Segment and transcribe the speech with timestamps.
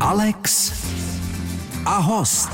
[0.00, 0.72] Alex
[1.84, 2.48] a host.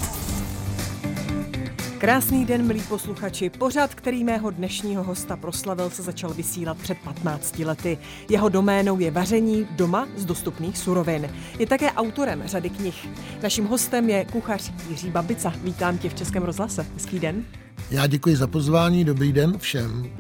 [1.99, 3.51] Krásný den, milí posluchači.
[3.51, 7.99] Pořad, který mého dnešního hosta proslavil, se začal vysílat před 15 lety.
[8.29, 11.31] Jeho doménou je vaření doma z dostupných surovin.
[11.59, 13.09] Je také autorem řady knih.
[13.43, 15.53] Naším hostem je kuchař Jiří Babica.
[15.63, 16.87] Vítám tě v Českém rozhlase.
[16.95, 17.45] Hezký den.
[17.91, 20.11] Já děkuji za pozvání, dobrý den všem.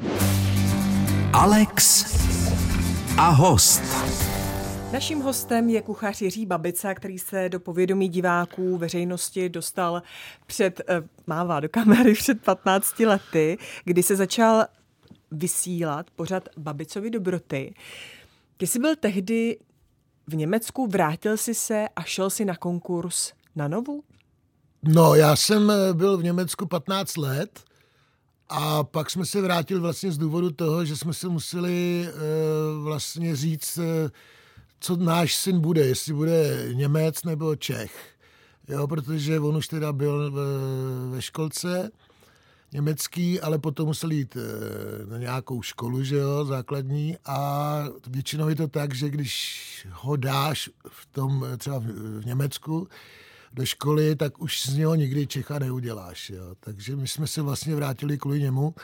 [1.32, 2.04] Alex
[3.18, 3.82] a host.
[4.96, 10.02] Naším hostem je kuchař Jiří Babica, který se do povědomí diváků veřejnosti dostal
[10.46, 14.64] před, eh, mává do kamery před 15 lety, kdy se začal
[15.30, 17.74] vysílat pořad Babicovi dobroty.
[18.56, 19.59] Ty jsi byl tehdy
[20.27, 24.02] v Německu, vrátil jsi se a šel si na konkurs na novu?
[24.83, 27.60] No, já jsem eh, byl v Německu 15 let
[28.48, 33.36] a pak jsme se vrátili vlastně z důvodu toho, že jsme se museli uh, vlastně
[33.36, 33.78] říct,
[34.86, 38.08] co náš syn bude, jestli bude Němec nebo Čech.
[38.68, 40.33] Jo, protože on už teda byl
[41.11, 41.91] ve školce
[42.72, 48.55] německý, ale potom musel jít eh, na nějakou školu, že jo, základní a většinou je
[48.55, 52.89] to tak, že když ho dáš v tom třeba v Německu
[53.52, 56.55] do školy, tak už z něho nikdy Čecha neuděláš, jo.
[56.61, 58.74] Takže my jsme se vlastně vrátili kvůli němu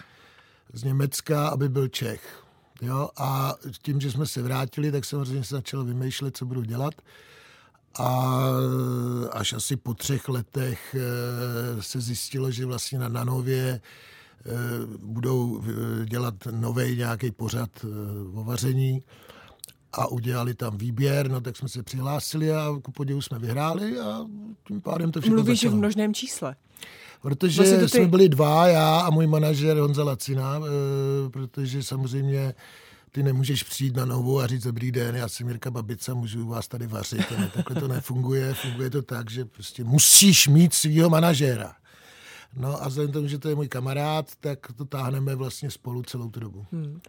[0.72, 2.41] z Německa, aby byl Čech.
[2.83, 3.08] Jo?
[3.16, 6.94] A tím, že jsme se vrátili, tak samozřejmě se začal vymýšlet, co budu dělat.
[7.98, 8.41] A
[9.30, 13.80] až asi po třech letech eh, se zjistilo, že vlastně na Nanově
[14.47, 14.50] eh,
[14.98, 17.70] budou eh, dělat nový nějaký pořad
[18.34, 19.02] o vaření
[19.92, 24.26] a udělali tam výběr, no tak jsme se přihlásili a ku podivu jsme vyhráli a
[24.68, 25.74] tím pádem to všechno Mluvíš začalo.
[25.74, 26.56] v množném čísle.
[27.22, 32.54] Protože Vlastně jsme byli dva, já a můj manažer Honza Lacina, eh, protože samozřejmě
[33.12, 36.48] ty nemůžeš přijít na novou a říct dobrý den, já jsem Jirka Babica, můžu u
[36.48, 37.30] vás tady vařit.
[37.38, 41.74] Ne, takhle to nefunguje, funguje to tak, že prostě musíš mít svého manažéra.
[42.56, 46.30] No a vzhledem tomu, že to je můj kamarád, tak to táhneme vlastně spolu celou
[46.30, 46.67] tu dobu.
[46.72, 47.00] Hmm.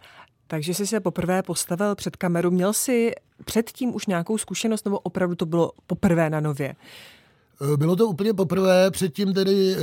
[0.46, 2.50] Takže jsi se poprvé postavil před kameru.
[2.50, 3.12] Měl jsi
[3.44, 6.74] předtím už nějakou zkušenost, nebo opravdu to bylo poprvé na nově?
[7.74, 9.78] Eh, Bylo to úplně poprvé, předtím tedy e,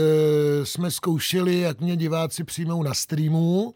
[0.65, 3.73] jsme zkoušeli, jak mě diváci přijmou na streamu,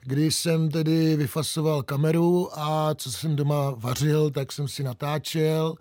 [0.00, 5.74] kdy jsem tedy vyfasoval kameru a co jsem doma vařil, tak jsem si natáčel.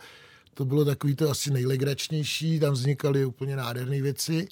[0.53, 4.47] To bylo takový to asi nejlegračnější, tam vznikaly úplně nádherné věci.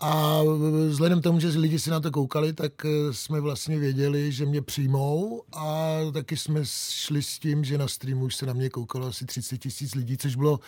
[0.00, 0.42] A
[0.88, 4.46] vzhledem k tomu, že lidi si na to koukali, tak eh, jsme vlastně věděli, že
[4.46, 6.60] mě přijmou a taky jsme
[6.90, 10.16] šli s tím, že na streamu už se na mě koukalo asi 30 tisíc lidí,
[10.16, 10.60] což bylo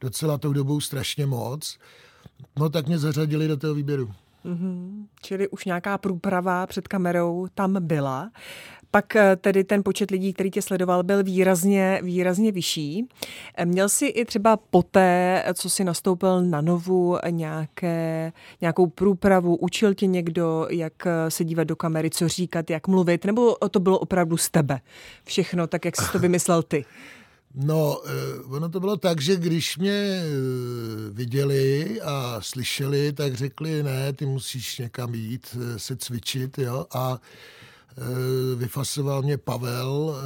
[0.00, 1.78] docela tou dobou strašně moc.
[2.58, 4.14] No tak mě zařadili do toho výběru.
[4.44, 5.06] Mm-hmm.
[5.22, 8.30] Čili už nějaká průprava před kamerou tam byla.
[8.90, 13.08] Pak eh, tedy ten počet lidí, který tě sledoval, byl výrazně, výrazně vyšší.
[13.56, 19.94] Eh, Měl jsi i třeba poté, co jsi nastoupil na novu, nějaké, nějakou průpravu, učil
[19.94, 23.98] tě někdo, jak eh, se dívat do kamery, co říkat, jak mluvit, nebo to bylo
[23.98, 24.80] opravdu z tebe?
[25.24, 26.84] Všechno tak, jak jsi to vymyslel ty.
[27.54, 30.24] No, eh, ono to bylo tak, že když mě eh,
[31.10, 37.18] viděli a slyšeli, tak řekli, ne, ty musíš někam jít, eh, se cvičit, jo, a
[38.56, 40.16] vyfasoval mě Pavel,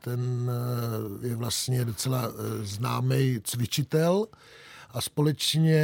[0.00, 0.50] ten
[1.22, 2.32] je vlastně docela
[2.62, 4.26] známý cvičitel
[4.90, 5.80] a společně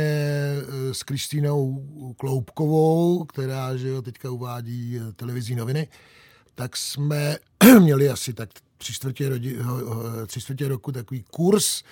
[0.92, 1.84] s Kristýnou
[2.16, 5.88] Kloubkovou, která že jo, teďka uvádí televizní noviny,
[6.54, 7.36] tak jsme
[7.80, 9.58] měli asi tak tři čtvrtě, rodi,
[10.26, 11.82] tři čtvrtě roku takový kurz,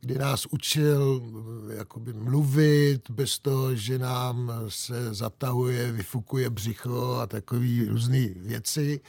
[0.00, 1.22] kdy nás učil
[1.70, 9.00] eh, jakoby mluvit bez toho, že nám se zatahuje, vyfukuje břicho a takové různé věci,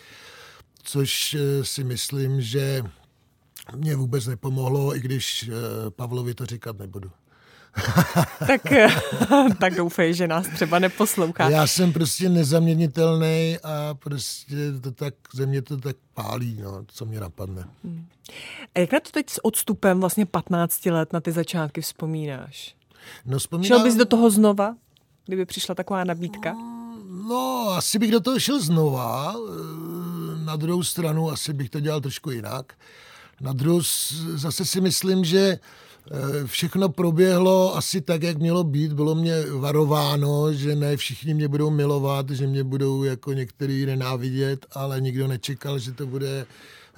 [0.83, 2.83] což eh, si myslím, že
[3.75, 5.51] mě vůbec nepomohlo, i když eh,
[5.89, 7.11] Pavlovi to říkat nebudu.
[8.47, 8.87] Tak, eh,
[9.59, 11.49] tak doufej, že nás třeba neposlouchá.
[11.49, 17.05] Já jsem prostě nezaměnitelný a prostě to tak, ze mě to tak pálí, no, co
[17.05, 17.67] mě napadne.
[18.75, 22.75] A jak na to teď s odstupem vlastně 15 let na ty začátky vzpomínáš?
[23.25, 24.75] No, vzpomínám, Šel bys do toho znova,
[25.25, 26.55] kdyby přišla taková nabídka?
[27.29, 29.35] No, asi bych do toho šel znova.
[29.35, 32.73] eh, Na druhou stranu asi bych to dělal trošku jinak.
[33.41, 33.81] Na druhou
[34.35, 35.59] zase si myslím, že
[36.45, 38.93] všechno proběhlo asi tak, jak mělo být.
[38.93, 44.65] Bylo mě varováno, že ne všichni mě budou milovat, že mě budou jako některý nenávidět,
[44.71, 46.45] ale nikdo nečekal, že to bude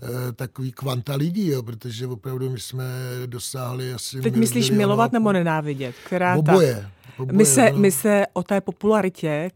[0.03, 2.85] eh, takový kvanta lidí, jo, protože opravdu my jsme
[3.25, 4.21] dosáhli asi...
[4.21, 5.95] Teď myslíš milovat nebo nenávidět?
[6.05, 6.51] Která ta...
[6.51, 6.89] Oboje.
[7.17, 7.77] oboje My se, no.
[7.77, 9.51] my se o té popularitě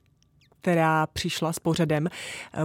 [0.63, 2.07] která přišla s pořadem,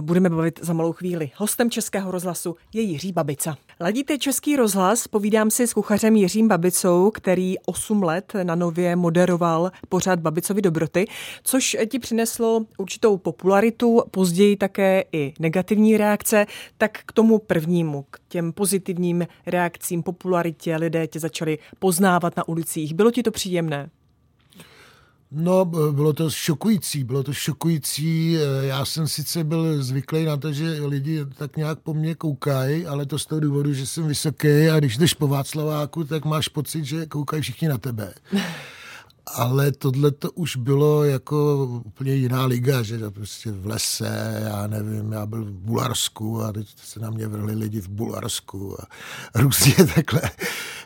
[0.01, 1.31] budeme bavit za malou chvíli.
[1.35, 3.57] Hostem Českého rozhlasu je Jiří Babica.
[3.79, 9.71] Ladíte Český rozhlas, povídám si s kuchařem Jiřím Babicou, který 8 let na nově moderoval
[9.89, 11.05] pořád Babicovi dobroty,
[11.43, 16.45] což ti přineslo určitou popularitu, později také i negativní reakce.
[16.77, 22.93] Tak k tomu prvnímu, k těm pozitivním reakcím, popularitě, lidé tě začali poznávat na ulicích.
[22.93, 23.89] Bylo ti to příjemné?
[25.31, 28.37] No, bylo to šokující, bylo to šokující.
[28.61, 33.05] Já jsem sice byl zvyklý na to, že lidi tak nějak po mně koukají, ale
[33.05, 36.85] to z toho důvodu, že jsem vysoký a když jdeš po Václaváku, tak máš pocit,
[36.85, 38.13] že koukají všichni na tebe.
[39.35, 45.11] Ale tohle to už bylo jako úplně jiná liga, že prostě v lese, já nevím,
[45.11, 48.85] já byl v Bulharsku a teď se na mě vrhli lidi v Bulharsku a
[49.35, 50.21] různě takhle,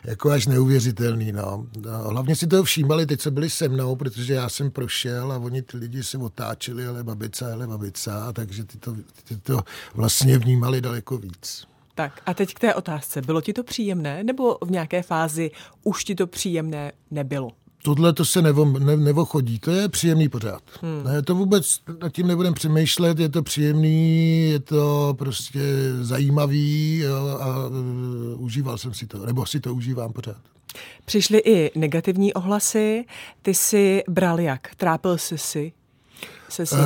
[0.04, 1.66] jako až neuvěřitelný, no.
[1.80, 1.98] no.
[2.10, 5.62] Hlavně si toho všímali teď, co byli se mnou, protože já jsem prošel a oni
[5.62, 9.60] ty lidi se otáčeli, ale babica, ale babica, takže ty to, ty to
[9.94, 11.66] vlastně vnímali daleko víc.
[11.94, 13.22] Tak a teď k té otázce.
[13.22, 15.50] Bylo ti to příjemné, nebo v nějaké fázi
[15.82, 17.50] už ti to příjemné nebylo?
[17.84, 20.62] Tohle to se nevo, ne, nevochodí, to je příjemný pořád.
[20.82, 21.04] Hmm.
[21.04, 25.60] Ne, to vůbec nad tím nebudem přemýšlet, je to příjemný, je to prostě
[26.00, 30.36] zajímavý jo, a uh, užíval jsem si to, nebo si to užívám pořád.
[31.04, 33.04] Přišly i negativní ohlasy,
[33.42, 34.74] ty si bral jak?
[34.74, 35.72] Trápil jsi si?
[36.54, 36.78] Se uh,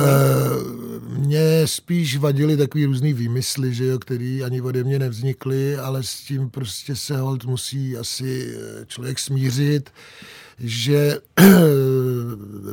[1.17, 6.15] mně spíš vadily takový různý výmysly, že jo, který ani ode mě nevznikly, ale s
[6.21, 8.57] tím prostě se hold musí asi
[8.87, 9.89] člověk smířit.
[10.59, 11.17] Že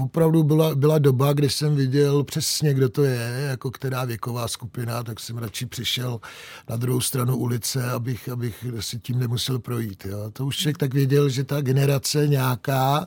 [0.00, 5.02] opravdu byla, byla doba, kdy jsem viděl přesně, kdo to je, jako která věková skupina,
[5.02, 6.20] tak jsem radši přišel
[6.68, 10.06] na druhou stranu ulice, abych, abych si tím nemusel projít.
[10.06, 10.30] Jo.
[10.32, 13.06] To už člověk tak věděl, že ta generace nějaká,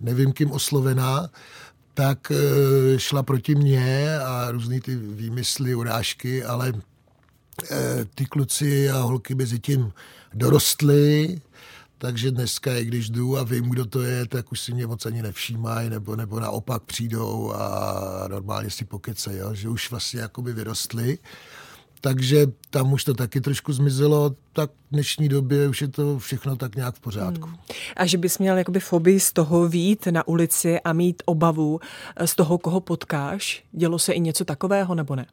[0.00, 1.30] nevím kým oslovená,
[1.94, 6.72] tak eh, šla proti mně a různý ty výmysly, urážky, ale
[7.70, 9.92] Eh, ty kluci a holky mezi tím
[10.34, 11.40] dorostly,
[12.02, 15.06] takže dneska, i když jdu a vím, kdo to je, tak už si mě moc
[15.06, 21.18] ani nevšímají, nebo, nebo naopak přijdou a normálně si pokecají, že už vlastně jakoby vyrostli.
[22.00, 26.56] Takže tam už to taky trošku zmizelo, tak v dnešní době už je to všechno
[26.56, 27.46] tak nějak v pořádku.
[27.46, 27.56] Hmm.
[27.96, 31.80] A že bys měl jakoby fobii z toho vít na ulici a mít obavu
[32.24, 33.64] z toho, koho potkáš?
[33.72, 35.26] Dělo se i něco takového nebo ne?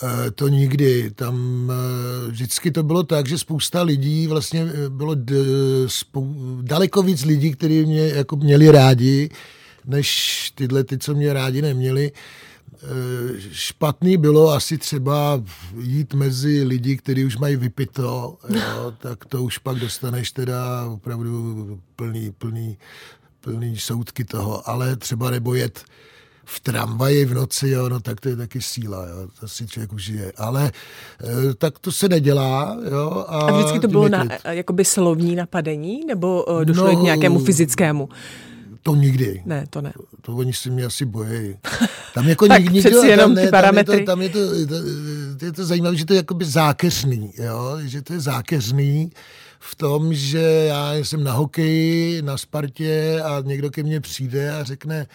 [0.00, 1.10] Eh, to nikdy.
[1.10, 1.36] Tam
[1.72, 5.34] eh, vždycky to bylo tak, že spousta lidí, vlastně eh, bylo d,
[5.86, 9.30] spou, daleko víc lidí, kteří mě jako měli rádi,
[9.84, 12.12] než tyhle ty, co mě rádi neměli.
[13.52, 15.42] Špatný bylo asi třeba
[15.80, 21.80] jít mezi lidi, kteří už mají vypito, jo, tak to už pak dostaneš teda opravdu
[21.96, 22.78] plný, plný,
[23.40, 25.84] plný soudky toho, ale třeba nebo jet
[26.54, 29.92] v tramvaji v noci, jo, no tak to je taky síla, jo, to si člověk
[29.92, 30.32] užije.
[30.36, 30.72] Ale
[31.50, 33.24] e, tak to se nedělá, jo.
[33.28, 37.38] A, a vždycky to bylo na, jakoby slovní napadení, nebo e, došlo no, k nějakému
[37.38, 38.08] fyzickému?
[38.82, 39.42] To nikdy.
[39.46, 39.92] Ne, to ne.
[39.96, 41.56] To, to oni si mě asi bojí.
[42.14, 44.04] Tam jako tak nikdo, přeci jenom tam, ne, ty parametry.
[44.04, 44.74] Tam je to, tam je to,
[45.38, 49.10] to, je to zajímavé, že to je jakoby zákeřný, jo, že to je zákeřný
[49.58, 54.64] v tom, že já jsem na hokeji, na Spartě a někdo ke mně přijde a
[54.64, 55.06] řekne,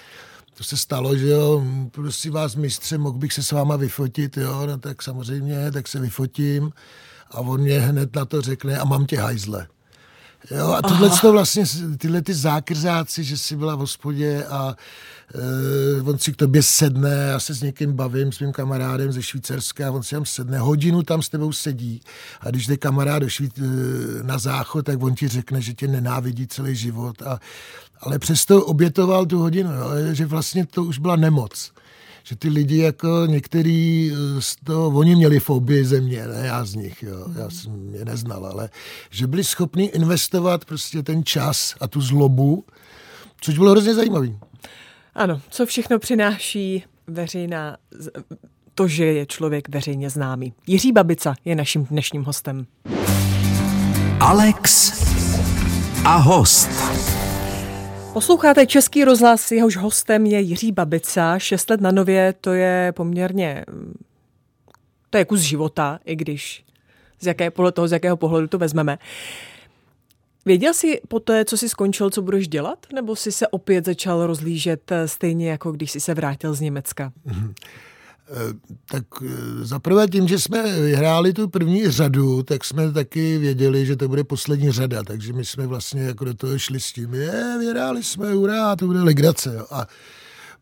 [0.57, 4.65] to se stalo, že jo, prosím vás, mistře, mohl bych se s váma vyfotit, jo,
[4.65, 6.71] no tak samozřejmě, tak se vyfotím
[7.31, 9.68] a on mě hned na to řekne a mám tě hajzle.
[10.51, 11.63] Jo, a tohle to vlastně,
[11.97, 14.75] tyhle ty zákrzáci, že jsi byla v hospodě a
[16.01, 19.23] uh, on si k tobě sedne, já se s někým bavím, s mým kamarádem ze
[19.23, 22.01] Švýcarska, on si tam sedne, hodinu tam s tebou sedí
[22.42, 23.49] a když jde kamarád do Švý,
[24.21, 27.39] na záchod, tak on ti řekne, že tě nenávidí celý život a
[27.99, 31.71] ale přesto obětoval tu hodinu, jo, že vlastně to už byla nemoc.
[32.28, 36.76] Že ty lidi jako některý eh, z toho, oni měli fobii země, ne já z
[36.76, 38.69] nich, jo, já jsem je neznal, ale
[39.10, 42.66] že byli schopni investovat prostě ten čas a tu zlobu,
[43.42, 44.40] což bylo hrozně zajímavý.
[45.16, 47.78] Ano, co všechno přináší veřejná,
[48.76, 50.54] to, že je člověk veřejně známý.
[50.68, 52.66] Jiří Babica je naším dnešním hostem.
[54.19, 54.92] Alex
[56.06, 57.17] a host.
[58.18, 61.40] Posloucháte Český rozhlas, jehož hostem je Jiří Babica.
[61.40, 63.66] Šest let na nově, to je poměrně,
[65.09, 66.66] to je kus života, i když
[67.19, 68.97] z, jaké, podle toho, z jakého pohledu to vezmeme.
[70.45, 72.88] Věděl jsi po té, co jsi skončil, co budeš dělat?
[72.94, 77.12] Nebo jsi se opět začal rozlížet stejně, jako když jsi se vrátil z Německa?
[78.86, 79.04] tak
[79.62, 84.24] zaprvé tím, že jsme vyhráli tu první řadu, tak jsme taky věděli, že to bude
[84.24, 88.34] poslední řada, takže my jsme vlastně jako do toho šli s tím, je, vyhráli jsme,
[88.34, 89.60] hurá, to bude legrace.
[89.72, 89.88] A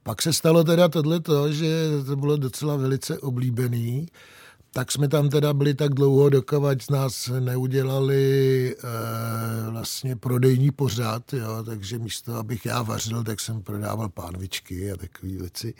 [0.04, 4.08] pak se stalo teda tohleto, že to bylo docela velice oblíbený,
[4.74, 11.34] tak jsme tam teda byli tak dlouho, dokovat z nás neudělali e, vlastně prodejní pořad,
[11.34, 15.74] jo, takže místo, abych já vařil, tak jsem prodával pánvičky a takové věci.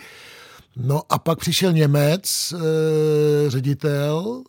[0.78, 4.44] No a pak přišel Němec, e, ředitel,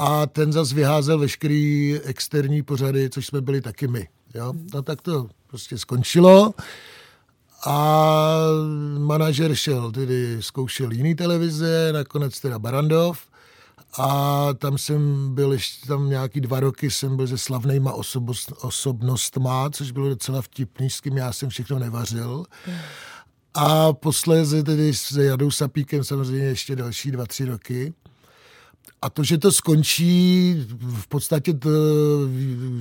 [0.00, 4.08] a ten zase vyházel veškerý externí pořady, což jsme byli taky my.
[4.34, 4.52] Jo?
[4.74, 6.54] No tak to prostě skončilo
[7.66, 8.36] a
[8.98, 13.18] manažer šel, tedy zkoušel jiný televize, nakonec teda Barandov
[13.98, 19.70] a tam jsem byl ještě tam nějaký dva roky, jsem byl se slavnýma osobost, osobnostma,
[19.70, 22.44] což bylo docela vtipný, s kým já jsem všechno nevařil.
[23.54, 27.94] A posléze tedy s Jadou Sapíkem samozřejmě ještě další dva, tři roky.
[29.02, 31.68] A to, že to skončí, v podstatě to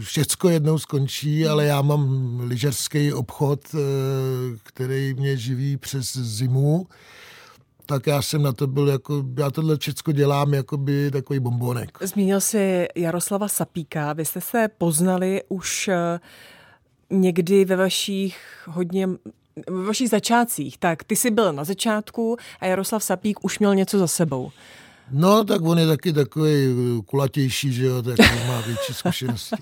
[0.01, 3.77] všecko jednou skončí, ale já mám lyžařský obchod, eh,
[4.63, 6.87] který mě živí přes zimu,
[7.85, 11.97] tak já jsem na to byl jako, já tohle všechno dělám jako by takový bombonek.
[12.01, 16.19] Zmínil jsi Jaroslava Sapíka, vy jste se poznali už eh,
[17.09, 19.09] někdy ve vašich hodně
[19.69, 20.77] ve vašich začátcích.
[20.77, 24.51] Tak ty jsi byl na začátku a Jaroslav Sapík už měl něco za sebou.
[25.11, 26.53] No, tak on je taky takový
[27.05, 29.55] kulatější, že jo, tak má větší zkušenosti.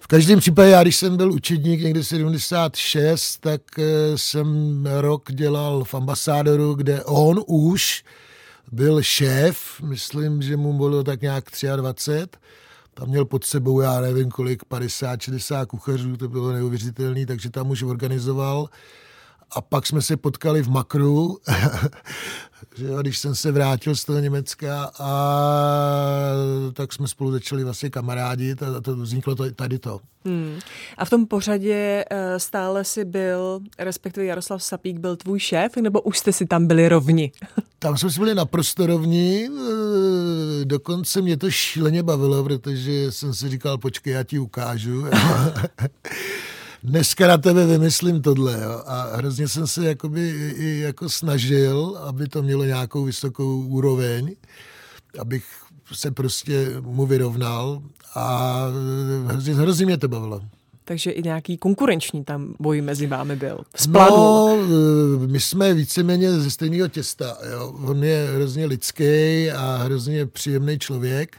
[0.00, 5.84] V každém případě, já když jsem byl učedník někdy 76, tak eh, jsem rok dělal
[5.84, 8.04] v ambasádoru, kde on už
[8.72, 11.44] byl šéf, myslím, že mu bylo tak nějak
[11.76, 12.12] 23,
[12.94, 17.70] tam měl pod sebou, já nevím kolik, 50, 60 kuchařů, to bylo neuvěřitelné, takže tam
[17.70, 18.68] už organizoval
[19.50, 21.38] a pak jsme se potkali v Makru,
[22.76, 25.12] že jo, když jsem se vrátil z toho Německa a
[26.72, 30.00] tak jsme spolu začali vlastně kamarádit a to vzniklo to, tady to.
[30.24, 30.58] Hmm.
[30.96, 36.00] A v tom pořadě eh, stále si byl, respektive Jaroslav Sapík byl tvůj šéf, nebo
[36.00, 37.32] už jste si tam byli rovni?
[37.80, 43.48] Tam jsme si byli naprosto rovni, eh, dokonce mě to šíleně bavilo, protože jsem si
[43.48, 45.04] říkal, počkej, já ti ukážu.
[46.82, 48.60] dneska na tebe vymyslím tohle.
[48.62, 48.82] Jo.
[48.86, 54.34] A hrozně jsem se jakoby i jako snažil, aby to mělo nějakou vysokou úroveň,
[55.18, 55.44] abych
[55.92, 57.82] se prostě mu vyrovnal
[58.14, 58.64] a
[59.26, 60.42] hrozně, hrozně mě to bavilo.
[60.84, 63.58] Takže i nějaký konkurenční tam boj mezi vámi byl.
[63.88, 64.58] No,
[65.26, 67.36] my jsme víceméně ze stejného těsta.
[67.50, 67.74] Jo.
[67.84, 71.36] On je hrozně lidský a hrozně příjemný člověk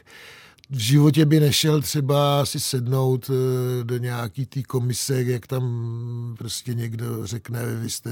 [0.70, 6.74] v životě by nešel třeba si sednout eh, do nějaký té komise, jak tam prostě
[6.74, 8.10] někdo řekne, vy jste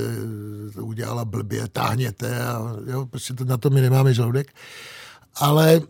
[0.74, 4.54] to udělala blbě, táhněte a jo, prostě to, na to my nemáme žaludek.
[5.34, 5.80] Ale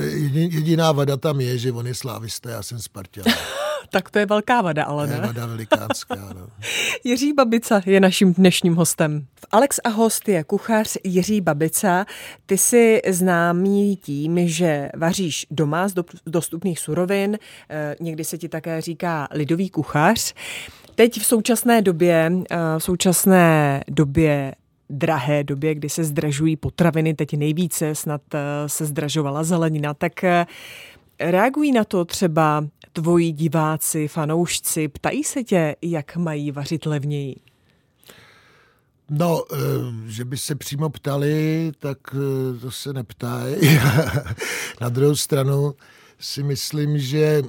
[0.00, 3.24] jediná vada tam je, že on je slávista, já jsem Spartan.
[3.90, 5.14] tak to je velká vada, ale ne?
[5.14, 6.46] Je vada velikánská, no.
[7.04, 9.26] Jiří Babica je naším dnešním hostem.
[9.50, 12.06] Alex a host je kuchař Jiří Babica.
[12.46, 15.94] Ty jsi známý tím, že vaříš doma z
[16.26, 17.38] dostupných surovin,
[17.70, 20.34] eh, někdy se ti také říká lidový kuchař.
[20.94, 24.54] Teď v současné době, eh, v současné době
[24.90, 30.24] drahé době, kdy se zdražují potraviny, teď nejvíce snad eh, se zdražovala zelenina, tak
[31.20, 37.36] reagují na to třeba tvoji diváci, fanoušci, ptají se tě, jak mají vařit levněji?
[39.10, 39.56] No, eh,
[40.06, 43.56] že by se přímo ptali, tak eh, to se neptají.
[44.80, 45.74] Na druhou stranu
[46.18, 47.42] si myslím, že eh,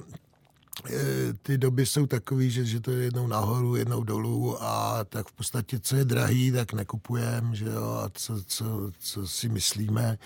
[1.42, 5.32] ty doby jsou takové, že, že to je jednou nahoru, jednou dolů a tak v
[5.32, 10.18] podstatě, co je drahý, tak nekupujeme, že jo, a co, co, co si myslíme,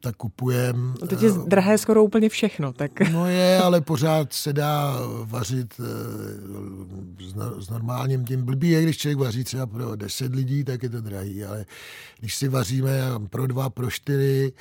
[0.00, 0.94] tak kupujeme.
[1.00, 2.72] No teď je eh, drahé skoro úplně všechno.
[2.72, 3.00] Tak.
[3.00, 5.84] No je, ale pořád se dá vařit eh,
[7.62, 11.00] s normálním tím blbý je, když člověk vaří třeba pro 10 lidí, tak je to
[11.00, 11.66] drahý, ale
[12.20, 12.90] když si vaříme
[13.30, 14.52] pro dva, pro čtyři,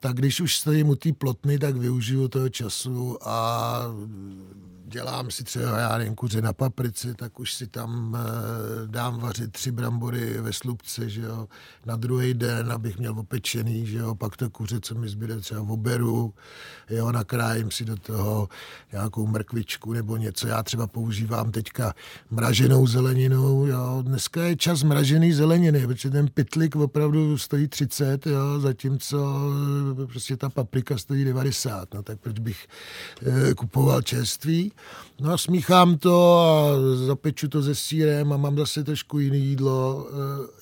[0.00, 3.82] tak když už stojím u té plotny, tak využiju toho času a
[4.90, 9.52] dělám si třeba, já nevím, kuře na paprici, tak už si tam e, dám vařit
[9.52, 11.48] tři brambory ve slupce, že jo,
[11.86, 15.60] na druhý den, abych měl opečený, že jo, pak to kuře, co mi zbyde třeba
[15.60, 16.34] oberu,
[16.90, 18.48] jo, nakrájím si do toho
[18.92, 21.94] nějakou mrkvičku nebo něco, já třeba používám teďka
[22.30, 28.60] mraženou zeleninu, jo, dneska je čas mražený zeleniny, protože ten pytlik opravdu stojí 30, jo,
[28.60, 29.40] zatímco
[30.06, 32.66] prostě ta paprika stojí 90, no tak proč bych
[33.26, 34.72] e, kupoval čerství.
[35.20, 36.72] No a smíchám to a
[37.06, 40.08] zapeču to se sírem a mám zase trošku jiný jídlo.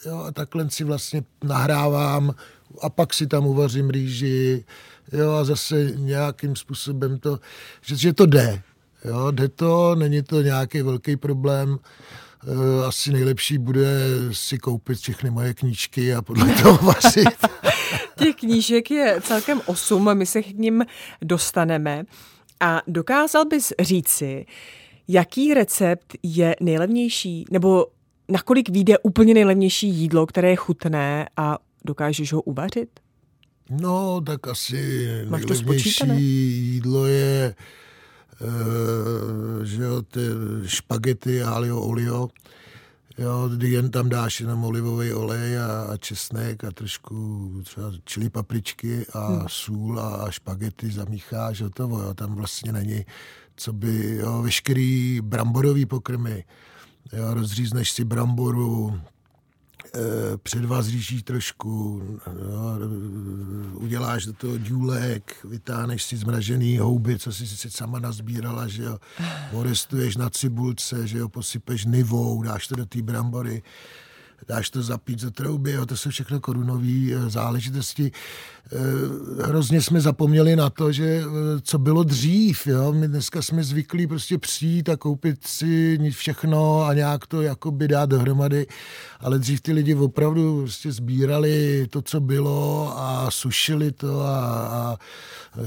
[0.05, 2.35] E, jo, a takhle si vlastně nahrávám
[2.83, 4.65] a pak si tam uvařím rýži,
[5.13, 7.39] jo, a zase nějakým způsobem to,
[7.83, 8.63] že, že to jde.
[9.05, 11.79] Jo, jde to, není to nějaký velký problém.
[12.47, 13.87] Eh, asi nejlepší bude
[14.33, 17.47] si koupit všechny moje knížky a podle toho vařit.
[18.19, 20.85] Těch knížek je celkem osm, my se k ním
[21.23, 22.05] dostaneme.
[22.61, 24.47] A dokázal bys říci,
[25.09, 27.87] jaký recept je nejlevnější, nebo
[28.29, 33.01] nakolik vyjde úplně nejlevnější jídlo, které je chutné a dokážeš ho uvařit?
[33.71, 37.55] No, tak asi Máš nejlevnější jídlo je
[38.41, 40.21] Eh, že jo, ty
[40.67, 42.29] špagety, alio, olio,
[43.19, 48.31] jo, kdy jen tam dáš jenom olivový olej a, a česnek a trošku třeba čili
[48.31, 49.45] papričky a hmm.
[49.49, 53.05] sůl a, a špagety zamícháš, hotovo, jo, tam vlastně není,
[53.57, 56.45] co by, jo, veškerý bramborový pokrmy,
[57.13, 59.01] jo, rozřízneš si bramboru,
[59.95, 62.79] Eh, předvazříží trošku, no,
[63.75, 68.99] uděláš do toho důlek, vytáhneš si zmražený houby, co jsi si sama nazbírala, že jo,
[69.51, 73.63] porestuješ na cibulce, že jo, posypeš nivou, dáš to do té brambory,
[74.49, 78.13] dáš to zapít za trouby, jo, to jsou všechno korunové eh, záležitosti.
[78.73, 81.25] Eh, hrozně jsme zapomněli na to, že eh,
[81.63, 82.93] co bylo dřív, jo?
[82.93, 88.07] my dneska jsme zvyklí prostě přijít a koupit si všechno a nějak to jakoby dát
[88.07, 88.67] dohromady,
[89.21, 94.39] ale dřív ty lidi opravdu prostě sbírali to, co bylo a sušili to a,
[94.73, 94.99] a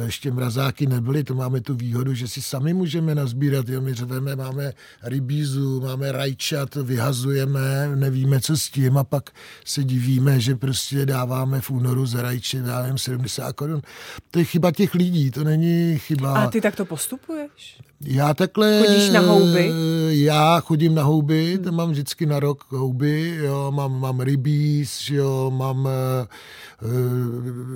[0.04, 3.82] ještě mrazáky nebyly, to máme tu výhodu, že si sami můžeme nazbírat, jo?
[3.82, 4.74] my řveme, máme
[5.04, 9.30] rybízu, máme rajčat, vyhazujeme, nevíme, co s tím a pak
[9.66, 13.82] se divíme, že prostě dáváme v únoru za rajče, dáváme 70 korun.
[14.32, 16.34] To je chyba těch lidí, to není chyba...
[16.34, 17.80] A ty takto postupuješ?
[18.02, 18.84] Já takhle...
[18.88, 19.72] Chodíš na houby?
[20.10, 21.76] Já chodím na houby, hmm.
[21.76, 25.92] mám vždycky na rok houby, jo, mám, mám rybíz, jo, mám uh,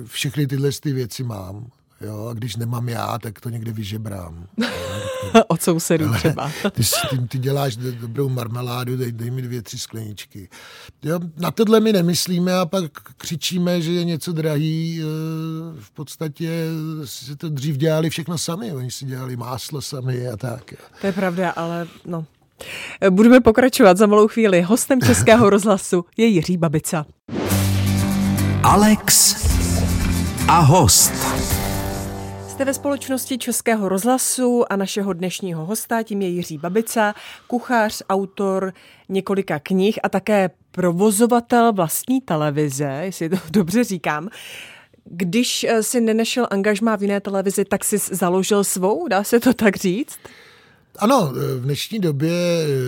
[0.04, 1.66] všechny tyhle ty věci mám.
[2.00, 4.46] Jo, a když nemám já, tak to někde vyžebrám.
[5.48, 6.50] Od sousedů třeba.
[6.70, 10.48] Ty, ty, ty děláš dobrou marmeládu, dej, dej mi dvě, tři skleničky.
[11.02, 12.84] Jo, na tohle my nemyslíme a pak
[13.16, 15.00] křičíme, že je něco drahý.
[15.00, 15.04] Eh,
[15.80, 16.66] v podstatě
[17.04, 18.72] si to dřív dělali všechno sami.
[18.72, 20.74] Oni si dělali máslo sami a tak.
[21.00, 22.26] To je pravda, ale no,
[23.10, 24.62] Budeme pokračovat za malou chvíli.
[24.62, 27.06] Hostem Českého rozhlasu je Jiří Babica.
[28.62, 29.36] Alex
[30.48, 31.35] a host.
[32.56, 37.14] Jste ve společnosti Českého rozhlasu a našeho dnešního hosta, tím je Jiří Babica,
[37.46, 38.72] kuchař, autor
[39.08, 44.28] několika knih a také provozovatel vlastní televize, jestli to dobře říkám.
[45.04, 49.54] Když eh, si nenašel angažmá v jiné televizi, tak jsi založil svou, dá se to
[49.54, 50.18] tak říct?
[50.98, 52.32] Ano, v dnešní době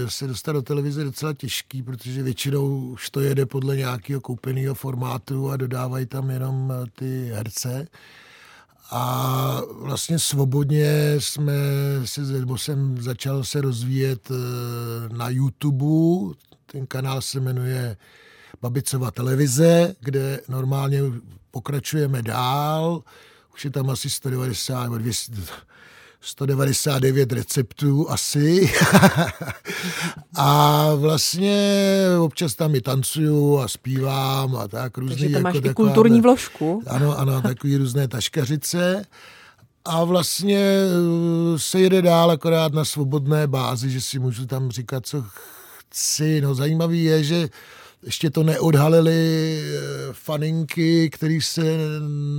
[0.08, 5.50] se dostat do televize docela těžký, protože většinou už to jede podle nějakého koupeného formátu
[5.50, 7.86] a dodávají tam jenom eh, ty herce.
[8.90, 11.52] A vlastně svobodně jsme
[12.04, 16.34] se, nebo jsem začal se rozvíjet eh, na YouTube.
[16.66, 17.96] Ten kanál se jmenuje
[18.62, 21.00] Babicova televize, kde normálně
[21.50, 23.02] pokračujeme dál.
[23.54, 25.32] Už je tam asi 190 nebo 200,
[26.20, 28.72] 199 receptů asi.
[30.36, 35.16] a vlastně občas tam i tancuju a zpívám a tak různý.
[35.16, 36.82] Takže tam máš jako kulturní vložku.
[36.86, 39.04] Ano, ano, takový různé taškařice.
[39.84, 45.06] A vlastně eh, se jede dál akorát na svobodné bázi, že si můžu tam říkat,
[45.06, 45.24] co
[45.90, 46.40] chci.
[46.40, 47.48] No zajímavý je, že
[48.02, 49.78] ještě to neodhalili eh,
[50.12, 51.62] faninky, který se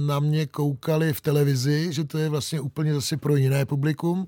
[0.06, 4.28] na mě koukali v televizi, že to je vlastně úplně zase pro jiné publikum,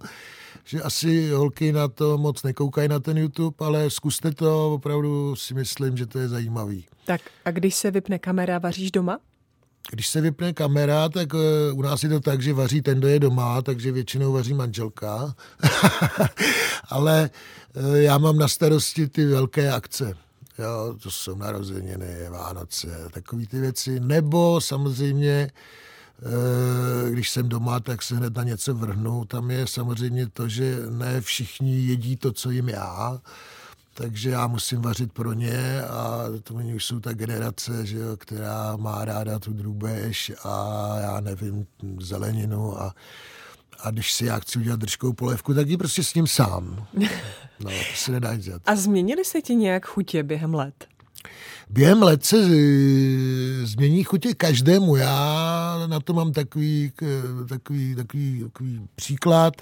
[0.64, 5.54] že asi holky na to moc nekoukají na ten YouTube, ale zkuste to, opravdu si
[5.54, 6.86] myslím, že to je zajímavý.
[7.06, 9.20] Tak a když se vypne kamera, vaříš doma?
[9.92, 11.40] Když se vypne kamera, tak uh,
[11.74, 15.36] u nás je to tak, že vaří ten, kdo je doma, takže většinou vaří manželka.
[16.90, 17.30] Ale
[17.76, 20.14] uh, já mám na starosti ty velké akce.
[20.60, 24.00] Jo, to jsou narozeniny, Vánoce, takové ty věci.
[24.00, 25.52] Nebo samozřejmě,
[26.22, 29.26] eh, když jsem doma, tak se hned na něco vrhnu.
[29.26, 33.22] Tam je samozřejmě to, že ne všichni jedí to, co jim já,
[33.94, 38.18] takže já musím vařit pro ně a to oni už jsou ta generace, že jo,
[38.18, 41.68] která má ráda tu drůbež a já nevím,
[42.00, 42.96] zeleninu a
[43.84, 46.86] a když si já chci udělat držkou polévku, tak ji prostě s ním sám.
[47.64, 48.62] No, to se nedá dělat.
[48.66, 50.88] A změnily se ti nějak chutě během let?
[51.70, 52.38] během let se
[53.64, 54.96] změní chutě každému.
[54.96, 56.92] Já na to mám takový,
[57.50, 59.62] takový, takový, takový příklad.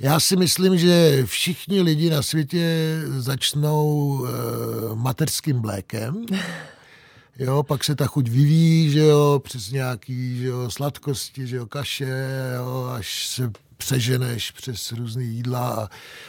[0.00, 4.26] Já si myslím, že všichni lidi na světě začnou
[4.94, 6.26] mateřským blékem.
[7.38, 11.66] Jo, pak se ta chuť vyvíjí, že jo, přes nějaký že jo, sladkosti, že jo,
[11.66, 15.88] kaše, jo, až se přeženeš přes různé jídla a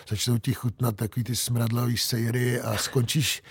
[0.09, 3.43] začnou ti chutnat takový ty smradlavý sejry a skončíš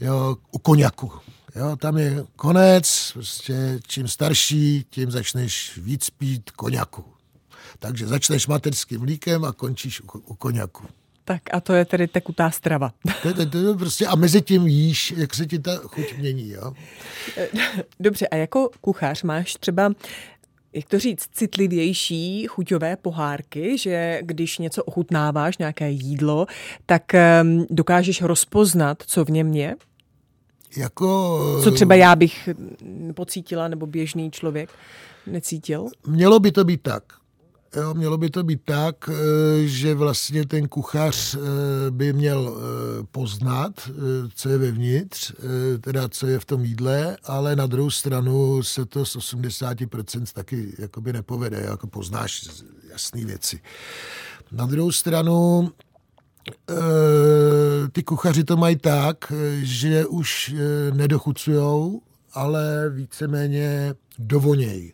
[0.00, 1.12] jo, u koněku.
[1.56, 7.04] Jo, tam je konec, prostě čím starší, tím začneš víc pít koněku.
[7.78, 10.84] Takže začneš mateřským mlíkem a končíš u, u koněku.
[11.24, 12.92] Tak a to je tedy tekutá strava.
[13.22, 16.50] To, to, to, to prostě, a mezi tím jíš, jak se ti ta chuť mění.
[16.50, 16.72] Jo?
[18.00, 19.92] Dobře, a jako kuchař máš třeba
[20.74, 26.46] jak to říct, citlivější chuťové pohárky, že když něco ochutnáváš, nějaké jídlo,
[26.86, 27.02] tak
[27.42, 29.74] um, dokážeš rozpoznat, co v něm je?
[30.76, 31.60] Jako...
[31.64, 32.48] Co třeba já bych
[33.14, 34.70] pocítila, nebo běžný člověk
[35.26, 35.88] necítil?
[36.06, 37.02] Mělo by to být tak.
[37.76, 41.38] Jo, mělo by to být tak, eh, že vlastně ten kuchař eh,
[41.90, 43.90] by měl eh, poznat,
[44.34, 45.32] co je vevnitř,
[45.80, 50.74] teda co je v tom jídle, ale na druhou stranu se to z 80% taky
[50.78, 52.48] jakoby nepovede, jako poznáš
[52.92, 53.60] jasné věci.
[54.52, 55.70] Na druhou stranu
[57.92, 59.32] ty kuchaři to mají tak,
[59.62, 60.54] že už
[60.92, 62.02] nedochucujou,
[62.34, 64.92] ale víceméně dovonějí.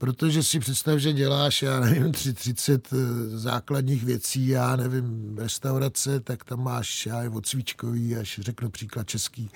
[0.00, 2.96] Protože si představ, že děláš, já nevím, 30 eh,
[3.28, 9.08] základních věcí, já nevím, restaurace, tak tam máš, já je od cvičkový, až řeknu příklad
[9.08, 9.50] český,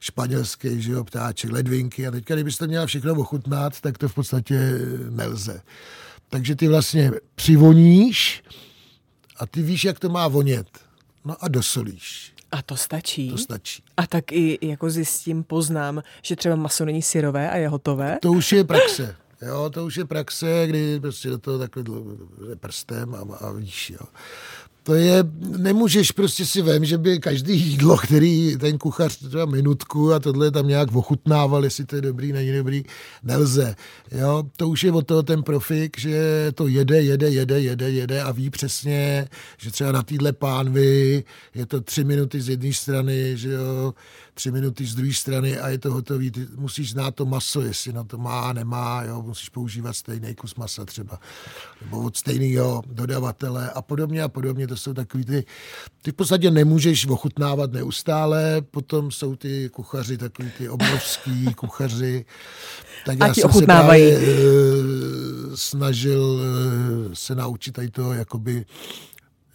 [0.00, 4.78] španělský, že jo, ptáček, ledvinky a teďka, kdybyste měla všechno ochutnat, tak to v podstatě
[5.10, 5.62] nelze.
[6.28, 8.42] Takže ty vlastně přivoníš
[9.36, 10.68] a ty víš, jak to má vonět.
[11.24, 12.32] No a dosolíš.
[12.52, 13.30] A to stačí?
[13.30, 13.82] To stačí.
[13.96, 18.18] A tak i jako zjistím, poznám, že třeba maso není syrové a je hotové?
[18.22, 19.16] To už je praxe.
[19.42, 21.84] Jo, to už je praxe, kdy prostě do toho takhle
[22.60, 24.06] prstem a, a víš, jo.
[24.82, 25.24] To je,
[25.56, 30.50] nemůžeš prostě si vem, že by každý jídlo, který ten kuchař třeba minutku a tohle
[30.50, 32.84] tam nějak ochutnával, jestli to je dobrý, není dobrý,
[33.22, 33.76] nelze.
[34.12, 38.22] Jo, to už je od toho ten profik, že to jede, jede, jede, jede, jede
[38.22, 41.24] a ví přesně, že třeba na téhle pánvi
[41.54, 43.94] je to tři minuty z jedné strany, že jo,
[44.40, 46.30] tři minuty z druhé strany a je to hotový.
[46.30, 50.54] Ty musíš znát to maso, jestli na to má, nemá, jo, musíš používat stejný kus
[50.54, 51.20] masa třeba,
[51.82, 54.66] nebo od stejného dodavatele a podobně a podobně.
[54.66, 55.44] To jsou takový ty,
[56.02, 62.24] ty v podstatě nemůžeš ochutnávat neustále, potom jsou ty kuchaři, takový ty obrovský kuchaři.
[63.06, 64.22] Tak a já jsem se právě e,
[65.54, 68.64] snažil e, se naučit tady toho jakoby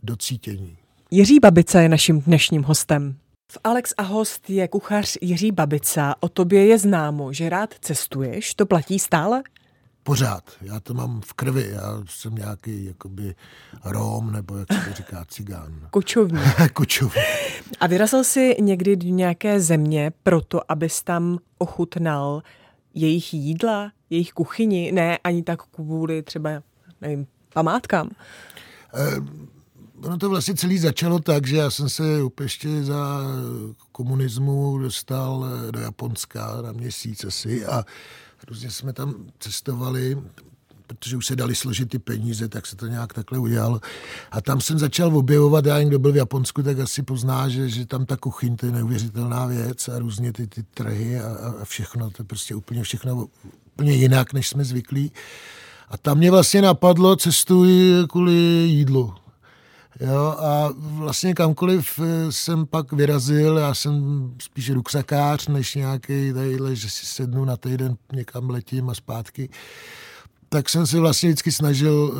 [0.03, 0.77] docítění.
[1.11, 3.15] Jiří Babica je naším dnešním hostem.
[3.51, 6.15] V Alex a host je kuchař Jiří Babica.
[6.19, 8.53] O tobě je známo, že rád cestuješ.
[8.53, 9.43] To platí stále?
[10.03, 10.43] Pořád.
[10.61, 11.69] Já to mám v krvi.
[11.71, 13.35] Já jsem nějaký jakoby
[13.83, 15.87] Rom, nebo jak se to říká, cigán.
[15.91, 16.39] Kočovní.
[16.73, 17.21] Kočovní.
[17.79, 22.41] A vyrazil jsi někdy do nějaké země proto, abys tam ochutnal
[22.93, 24.91] jejich jídla, jejich kuchyni?
[24.91, 26.49] Ne, ani tak kvůli třeba,
[27.01, 28.09] nevím, památkám?
[28.93, 29.45] Eh,
[30.05, 32.03] ono to vlastně celý začalo tak, že já jsem se
[32.41, 33.21] ještě za
[33.91, 37.85] komunismu dostal do Japonska na měsíc asi a
[38.47, 40.17] různě jsme tam cestovali,
[40.87, 43.81] protože už se dali složit ty peníze, tak se to nějak takhle udělalo.
[44.31, 47.85] A tam jsem začal objevovat, já kdo byl v Japonsku, tak asi pozná, že, že
[47.85, 51.27] tam ta kuchyň, to je neuvěřitelná věc a různě ty, ty trhy a,
[51.61, 53.27] a všechno, to je prostě úplně všechno
[53.73, 55.11] úplně jinak, než jsme zvyklí.
[55.89, 58.33] A tam mě vlastně napadlo, cestuji kvůli
[58.67, 59.13] jídlu.
[59.99, 64.03] Jo, a vlastně kamkoliv eh, jsem pak vyrazil, já jsem
[64.41, 69.49] spíš ruksakář, než nějaký tadyhle, že si sednu na týden někam letím a zpátky,
[70.49, 72.19] tak jsem se vlastně vždycky snažil uh,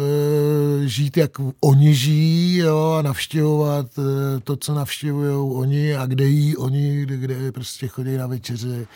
[0.86, 4.06] žít, jak oni žijí jo, a navštěvovat uh,
[4.44, 8.88] to, co navštěvují oni a kde jí oni, kde, kde prostě chodí na večeře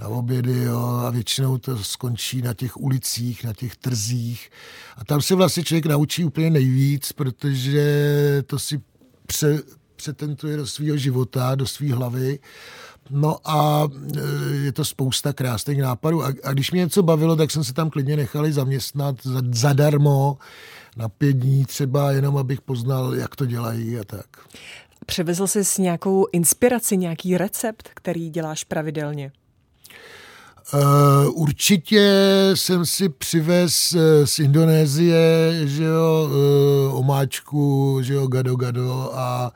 [0.00, 4.50] na obědy jo, a většinou to skončí na těch ulicích, na těch trzích.
[4.96, 8.80] A tam se vlastně člověk naučí úplně nejvíc, protože to si
[9.26, 9.62] pře,
[9.96, 12.38] přetentuje do svého života, do své hlavy.
[13.10, 16.24] No a e, je to spousta krásných nápadů.
[16.24, 19.16] A, a když mě něco bavilo, tak jsem se tam klidně nechali zaměstnat
[19.52, 20.38] zadarmo
[20.96, 24.26] na pět dní třeba, jenom abych poznal, jak to dělají a tak.
[25.06, 29.32] Převezl jsi s nějakou inspiraci, nějaký recept, který děláš pravidelně?
[30.72, 32.10] Uh, určitě
[32.54, 36.30] jsem si přivez eh, z Indonésie, že jo,
[36.88, 39.52] uh, omáčku, že jo, gado gado a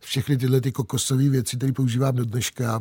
[0.00, 2.80] všechny tyhle ty kokosové věci, které používám do dneška.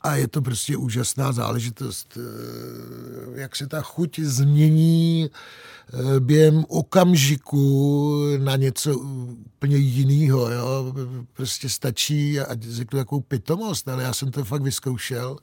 [0.00, 8.24] A je to prostě úžasná záležitost, eh, jak se ta chuť změní eh, během okamžiku
[8.38, 10.48] na něco úplně jiného.
[11.32, 15.36] Prostě stačí, ať řeknu takovou pitomost, ale já jsem to fakt vyzkoušel.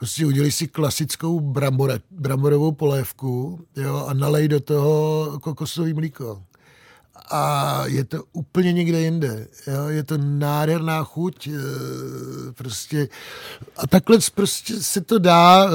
[0.00, 4.06] Prostě udělej si klasickou brambora, bramborovou polévku jo?
[4.08, 6.42] a nalej do toho kokosový mlíko
[7.30, 9.46] a je to úplně někde jinde.
[9.66, 9.88] Jo?
[9.88, 11.46] Je to nádherná chuť.
[11.46, 11.52] E,
[12.52, 13.08] prostě,
[13.76, 15.70] a takhle prostě se to dá e,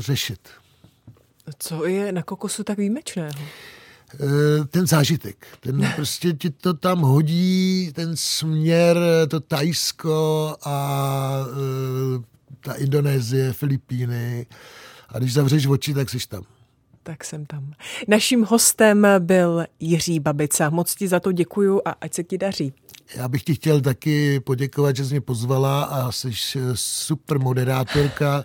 [0.00, 0.40] řešit.
[1.58, 3.30] Co je na kokosu tak výjimečného?
[4.14, 5.46] E, ten zážitek.
[5.60, 11.46] Ten prostě ti to tam hodí, ten směr, to Tajsko a
[12.60, 14.46] ta Indonésie, Filipíny.
[15.08, 16.42] A když zavřeš oči, tak jsi tam
[17.06, 17.72] tak jsem tam.
[18.08, 20.70] Naším hostem byl Jiří Babica.
[20.70, 22.72] Moc ti za to děkuju a ať se ti daří.
[23.14, 26.30] Já bych ti chtěl taky poděkovat, že jsi mě pozvala a jsi
[26.74, 28.44] super moderátorka,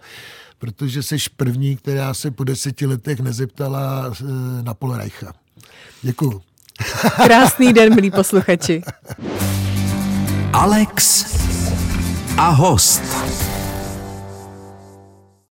[0.57, 4.23] protože jsi první, která se po deseti letech nezeptala eh,
[4.63, 5.33] na Polreicha.
[6.01, 6.41] Děkuju.
[7.15, 8.81] Krásný den, milí posluchači.
[10.53, 11.25] Alex
[12.37, 13.01] a host.